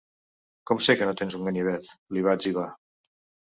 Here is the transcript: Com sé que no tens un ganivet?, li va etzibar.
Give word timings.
Com 0.71 0.81
sé 0.87 0.95
que 1.03 1.11
no 1.11 1.13
tens 1.21 1.37
un 1.41 1.45
ganivet?, 1.49 1.93
li 2.19 2.27
va 2.31 2.37
etzibar. 2.41 2.69